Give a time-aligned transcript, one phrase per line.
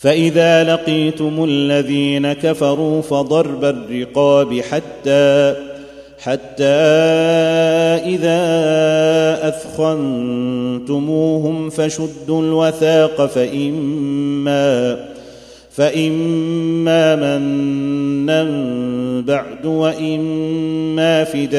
[0.00, 5.54] فإذا لقيتم الذين كفروا فضرب الرقاب حتى
[6.18, 6.64] حتى
[8.14, 8.38] إذا
[9.48, 10.90] أثخنتموهم
[11.70, 14.96] فشدوا الوثاق فإما
[15.70, 18.44] فإما منا
[19.20, 21.50] بعد وإما فداء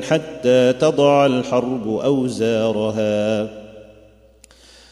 [0.00, 3.61] حتى تضع الحرب أوزارها.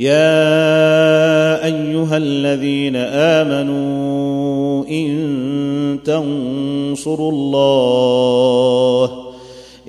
[0.00, 9.10] يا ايها الذين امنوا ان تنصروا الله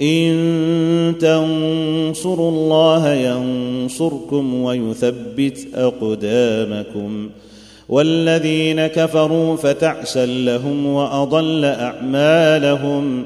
[0.02, 7.30] ان تنصروا الله ينصركم ويثبت اقدامكم.
[7.90, 13.26] والذين كفروا فتعسا لهم واضل اعمالهم.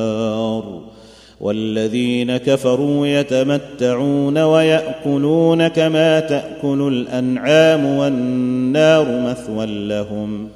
[1.41, 10.47] والذين كفروا يتمتعون ويأكلون كما تأكل الأنعام والنار مثوى لهم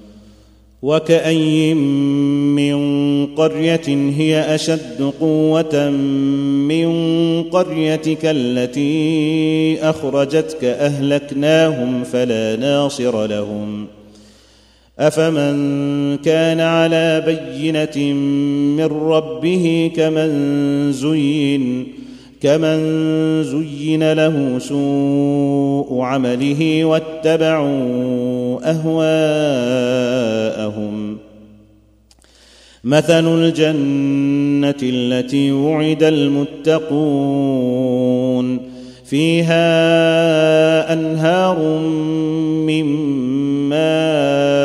[0.82, 1.78] وكأين
[2.56, 5.90] من قرية هي أشد قوة
[6.70, 6.90] من
[7.44, 13.88] قريتك التي أخرجتك أهلكناهم فلا ناصر لهم
[15.00, 18.14] أفمن كان على بينة
[18.78, 21.88] من ربه كمن زين
[22.42, 22.78] كمن
[23.44, 30.06] زين له سوء عمله واتبعوا أهواءهم.
[32.84, 37.16] مثل الجنة التي وعد المتقون
[39.06, 39.64] فيها
[40.94, 41.80] أنهار
[42.68, 42.86] من
[43.70, 44.65] ماء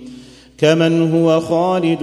[0.61, 1.99] كمن هو خالد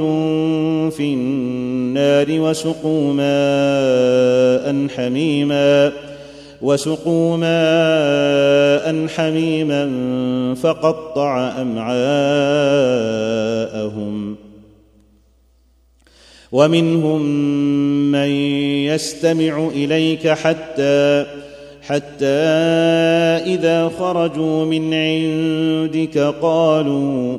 [0.97, 5.93] في النار وسقوا ماء حميما
[6.63, 9.85] وسقوا ماء حميما
[10.55, 11.99] فقطع امعاءهم
[16.53, 17.23] ومنهم
[18.11, 18.29] من
[18.91, 21.27] يستمع اليك حتى
[21.83, 22.27] حتى
[23.47, 27.39] اذا خرجوا من عندك قالوا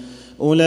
[0.41, 0.61] أولئك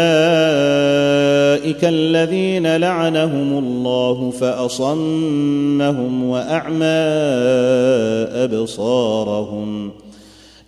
[1.85, 6.85] الذين لعنهم الله فأصمهم وأعمى
[8.45, 9.91] أبصارهم.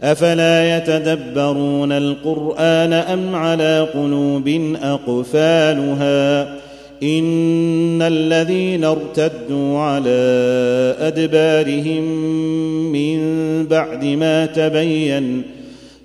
[0.02, 6.42] أفلا يتدبرون القرآن أم على قلوب أقفالها؟
[7.02, 10.10] إن الذين ارتدوا على
[11.00, 12.02] أدبارهم
[12.92, 13.18] من
[13.66, 15.55] بعد ما تبين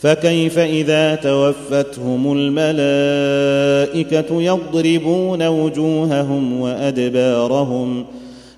[0.00, 2.82] فكيف إذا توفتهم الملائكة
[4.42, 8.04] يضربون وجوههم وأدبارهم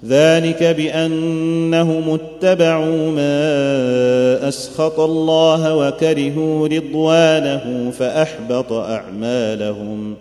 [0.07, 10.15] ذلك بأنهم اتبعوا ما أسخط الله وكرهوا رضوانه فأحبط أعمالهم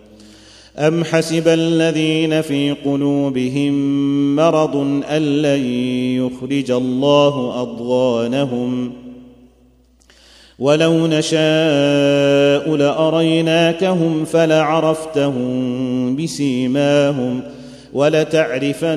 [0.78, 3.72] أم حسب الذين في قلوبهم
[4.36, 4.76] مرض
[5.10, 5.64] أن لن
[6.16, 8.92] يخرج الله أضغانهم
[10.60, 15.46] ولو نشاء لاريناكهم فلعرفتهم
[16.16, 17.40] بسيماهم
[17.92, 18.94] ولتعرفنهم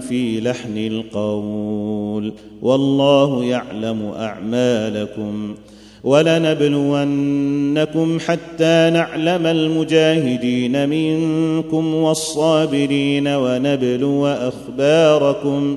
[0.00, 2.32] في لحن القول
[2.62, 5.54] والله يعلم اعمالكم
[6.04, 7.38] ولنبلونكم
[8.20, 15.76] حتى نعلم المجاهدين منكم والصابرين ونبلو اخباركم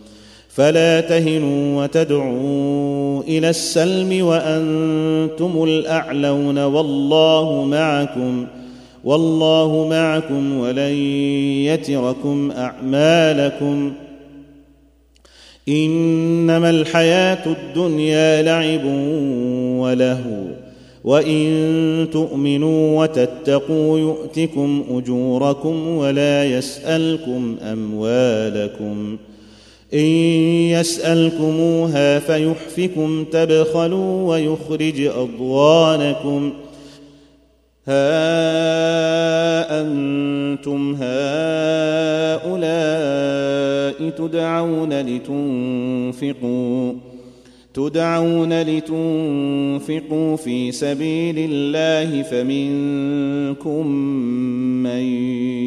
[0.53, 8.47] فلا تهنوا وتدعوا إلى السلم وأنتم الأعلون والله معكم
[9.03, 10.93] والله معكم ولن
[11.65, 13.93] يتركم أعمالكم.
[15.69, 18.85] إنما الحياة الدنيا لعب
[19.81, 20.43] ولهو
[21.03, 29.17] وإن تؤمنوا وتتقوا يؤتكم أجوركم ولا يسألكم أموالكم.
[29.93, 29.99] إن
[30.79, 36.53] يسألكموها فيحفكم تبخلوا ويخرج أضغانكم.
[37.87, 38.21] ها
[39.81, 42.61] أنتم هؤلاء
[44.09, 46.93] تدعون لتنفقوا
[47.73, 53.87] تدعون لتنفقوا في سبيل الله فمنكم
[54.83, 55.01] من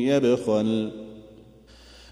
[0.09, 1.04] يبخل.